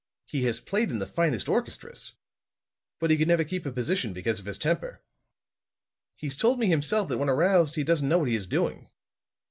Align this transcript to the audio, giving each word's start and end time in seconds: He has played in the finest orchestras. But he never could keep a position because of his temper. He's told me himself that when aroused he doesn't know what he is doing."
He 0.25 0.45
has 0.45 0.59
played 0.59 0.89
in 0.89 0.97
the 0.97 1.05
finest 1.05 1.47
orchestras. 1.47 2.13
But 2.99 3.11
he 3.11 3.23
never 3.23 3.43
could 3.43 3.49
keep 3.51 3.65
a 3.67 3.71
position 3.71 4.13
because 4.13 4.39
of 4.39 4.45
his 4.47 4.57
temper. 4.57 5.03
He's 6.15 6.35
told 6.35 6.57
me 6.57 6.65
himself 6.65 7.07
that 7.09 7.19
when 7.19 7.29
aroused 7.29 7.75
he 7.75 7.83
doesn't 7.83 8.09
know 8.09 8.17
what 8.17 8.27
he 8.29 8.35
is 8.35 8.47
doing." 8.47 8.89